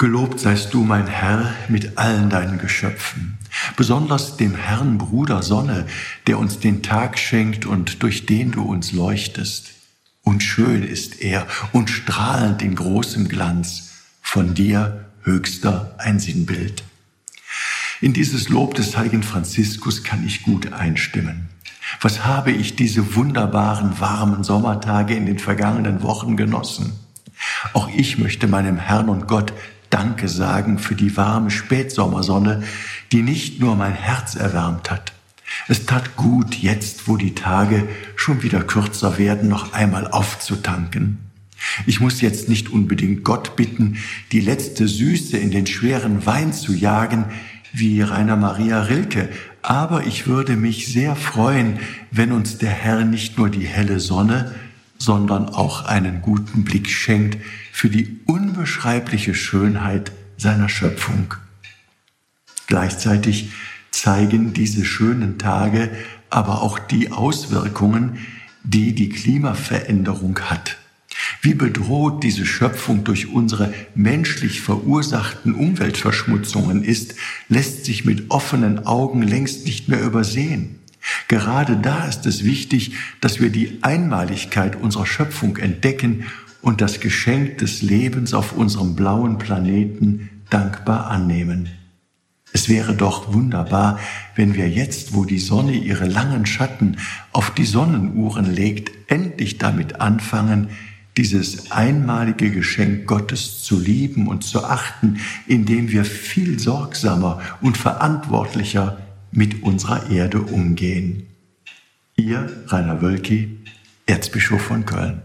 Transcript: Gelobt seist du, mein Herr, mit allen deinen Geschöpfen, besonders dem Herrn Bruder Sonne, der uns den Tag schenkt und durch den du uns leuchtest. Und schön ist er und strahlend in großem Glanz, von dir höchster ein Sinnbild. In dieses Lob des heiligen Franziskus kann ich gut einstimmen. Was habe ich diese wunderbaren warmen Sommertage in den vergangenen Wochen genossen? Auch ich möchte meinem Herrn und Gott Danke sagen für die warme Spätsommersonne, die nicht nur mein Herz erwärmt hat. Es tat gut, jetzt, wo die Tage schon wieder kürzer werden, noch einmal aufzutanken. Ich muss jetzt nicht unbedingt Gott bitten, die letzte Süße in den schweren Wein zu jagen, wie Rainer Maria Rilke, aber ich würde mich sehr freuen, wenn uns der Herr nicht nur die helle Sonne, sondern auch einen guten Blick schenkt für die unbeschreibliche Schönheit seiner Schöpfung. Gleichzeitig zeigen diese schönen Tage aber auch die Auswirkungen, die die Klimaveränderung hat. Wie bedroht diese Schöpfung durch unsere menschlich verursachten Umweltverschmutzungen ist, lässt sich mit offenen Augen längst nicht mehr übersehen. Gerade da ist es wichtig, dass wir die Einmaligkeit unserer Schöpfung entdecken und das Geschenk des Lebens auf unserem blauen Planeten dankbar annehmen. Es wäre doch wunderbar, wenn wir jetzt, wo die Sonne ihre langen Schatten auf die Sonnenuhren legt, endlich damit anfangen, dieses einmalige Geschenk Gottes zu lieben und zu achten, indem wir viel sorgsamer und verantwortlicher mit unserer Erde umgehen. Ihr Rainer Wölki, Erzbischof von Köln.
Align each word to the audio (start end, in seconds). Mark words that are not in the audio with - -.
Gelobt 0.00 0.38
seist 0.38 0.74
du, 0.74 0.84
mein 0.84 1.08
Herr, 1.08 1.52
mit 1.68 1.98
allen 1.98 2.30
deinen 2.30 2.58
Geschöpfen, 2.58 3.36
besonders 3.76 4.36
dem 4.36 4.54
Herrn 4.54 4.96
Bruder 4.96 5.42
Sonne, 5.42 5.88
der 6.28 6.38
uns 6.38 6.60
den 6.60 6.84
Tag 6.84 7.18
schenkt 7.18 7.66
und 7.66 8.00
durch 8.04 8.24
den 8.24 8.52
du 8.52 8.62
uns 8.62 8.92
leuchtest. 8.92 9.72
Und 10.22 10.44
schön 10.44 10.84
ist 10.84 11.20
er 11.20 11.48
und 11.72 11.90
strahlend 11.90 12.62
in 12.62 12.76
großem 12.76 13.26
Glanz, 13.26 13.90
von 14.22 14.54
dir 14.54 15.06
höchster 15.24 15.96
ein 15.98 16.20
Sinnbild. 16.20 16.84
In 18.00 18.12
dieses 18.12 18.48
Lob 18.48 18.76
des 18.76 18.96
heiligen 18.96 19.24
Franziskus 19.24 20.04
kann 20.04 20.24
ich 20.24 20.44
gut 20.44 20.72
einstimmen. 20.72 21.48
Was 22.00 22.24
habe 22.24 22.52
ich 22.52 22.76
diese 22.76 23.16
wunderbaren 23.16 23.98
warmen 23.98 24.44
Sommertage 24.44 25.14
in 25.14 25.26
den 25.26 25.40
vergangenen 25.40 26.04
Wochen 26.04 26.36
genossen? 26.36 26.92
Auch 27.72 27.88
ich 27.88 28.18
möchte 28.18 28.46
meinem 28.46 28.78
Herrn 28.78 29.08
und 29.08 29.26
Gott 29.26 29.52
Danke 29.90 30.28
sagen 30.28 30.78
für 30.78 30.94
die 30.94 31.16
warme 31.16 31.50
Spätsommersonne, 31.50 32.62
die 33.12 33.22
nicht 33.22 33.60
nur 33.60 33.76
mein 33.76 33.94
Herz 33.94 34.34
erwärmt 34.34 34.90
hat. 34.90 35.12
Es 35.66 35.86
tat 35.86 36.16
gut, 36.16 36.54
jetzt, 36.54 37.08
wo 37.08 37.16
die 37.16 37.34
Tage 37.34 37.88
schon 38.16 38.42
wieder 38.42 38.62
kürzer 38.62 39.18
werden, 39.18 39.48
noch 39.48 39.72
einmal 39.72 40.06
aufzutanken. 40.06 41.18
Ich 41.86 42.00
muss 42.00 42.20
jetzt 42.20 42.48
nicht 42.48 42.70
unbedingt 42.70 43.24
Gott 43.24 43.56
bitten, 43.56 43.96
die 44.30 44.40
letzte 44.40 44.86
Süße 44.86 45.36
in 45.36 45.50
den 45.50 45.66
schweren 45.66 46.24
Wein 46.26 46.52
zu 46.52 46.72
jagen, 46.72 47.24
wie 47.72 48.00
Rainer 48.00 48.36
Maria 48.36 48.82
Rilke, 48.82 49.28
aber 49.62 50.06
ich 50.06 50.26
würde 50.26 50.56
mich 50.56 50.92
sehr 50.92 51.16
freuen, 51.16 51.80
wenn 52.10 52.32
uns 52.32 52.58
der 52.58 52.70
Herr 52.70 53.04
nicht 53.04 53.36
nur 53.38 53.50
die 53.50 53.66
helle 53.66 54.00
Sonne, 54.00 54.54
sondern 54.98 55.48
auch 55.48 55.84
einen 55.84 56.22
guten 56.22 56.64
Blick 56.64 56.90
schenkt 56.90 57.38
für 57.72 57.88
die 57.88 58.18
unbeschreibliche 58.26 59.34
Schönheit 59.34 60.12
seiner 60.36 60.68
Schöpfung. 60.68 61.34
Gleichzeitig 62.66 63.50
zeigen 63.90 64.52
diese 64.52 64.84
schönen 64.84 65.38
Tage 65.38 65.90
aber 66.30 66.62
auch 66.62 66.78
die 66.78 67.10
Auswirkungen, 67.10 68.18
die 68.62 68.94
die 68.94 69.08
Klimaveränderung 69.08 70.38
hat. 70.40 70.76
Wie 71.40 71.54
bedroht 71.54 72.22
diese 72.22 72.44
Schöpfung 72.44 73.04
durch 73.04 73.32
unsere 73.32 73.72
menschlich 73.94 74.60
verursachten 74.60 75.54
Umweltverschmutzungen 75.54 76.82
ist, 76.84 77.14
lässt 77.48 77.84
sich 77.84 78.04
mit 78.04 78.30
offenen 78.30 78.86
Augen 78.86 79.22
längst 79.22 79.64
nicht 79.64 79.88
mehr 79.88 80.02
übersehen. 80.02 80.77
Gerade 81.28 81.76
da 81.76 82.06
ist 82.06 82.24
es 82.24 82.42
wichtig, 82.42 82.94
dass 83.20 83.38
wir 83.38 83.50
die 83.50 83.78
Einmaligkeit 83.82 84.76
unserer 84.76 85.06
Schöpfung 85.06 85.58
entdecken 85.58 86.24
und 86.62 86.80
das 86.80 87.00
Geschenk 87.00 87.58
des 87.58 87.82
Lebens 87.82 88.32
auf 88.32 88.52
unserem 88.52 88.96
blauen 88.96 89.36
Planeten 89.38 90.30
dankbar 90.50 91.08
annehmen. 91.08 91.68
Es 92.54 92.70
wäre 92.70 92.94
doch 92.94 93.32
wunderbar, 93.32 93.98
wenn 94.34 94.54
wir 94.54 94.70
jetzt, 94.70 95.12
wo 95.12 95.26
die 95.26 95.38
Sonne 95.38 95.72
ihre 95.72 96.06
langen 96.06 96.46
Schatten 96.46 96.96
auf 97.32 97.50
die 97.50 97.66
Sonnenuhren 97.66 98.52
legt, 98.52 98.90
endlich 99.10 99.58
damit 99.58 100.00
anfangen, 100.00 100.68
dieses 101.18 101.72
einmalige 101.72 102.50
Geschenk 102.50 103.06
Gottes 103.06 103.62
zu 103.62 103.78
lieben 103.78 104.28
und 104.28 104.44
zu 104.44 104.64
achten, 104.64 105.18
indem 105.46 105.90
wir 105.90 106.06
viel 106.06 106.58
sorgsamer 106.58 107.40
und 107.60 107.76
verantwortlicher 107.76 108.98
mit 109.30 109.62
unserer 109.62 110.10
Erde 110.10 110.40
umgehen. 110.40 111.26
Ihr 112.16 112.64
Rainer 112.66 113.00
Wölki, 113.02 113.58
Erzbischof 114.06 114.60
von 114.60 114.84
Köln. 114.84 115.22